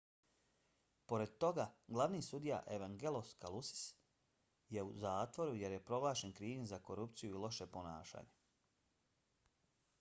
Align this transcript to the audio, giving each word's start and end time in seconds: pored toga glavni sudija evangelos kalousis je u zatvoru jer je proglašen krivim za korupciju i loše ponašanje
pored 1.11 1.33
toga 1.43 1.65
glavni 1.97 2.21
sudija 2.27 2.57
evangelos 2.77 3.33
kalousis 3.45 3.83
je 4.77 4.85
u 4.87 4.97
zatvoru 5.03 5.55
jer 5.63 5.75
je 5.77 5.83
proglašen 5.91 6.33
krivim 6.41 6.67
za 6.73 6.79
korupciju 6.91 7.35
i 7.37 7.43
loše 7.47 7.71
ponašanje 7.75 8.39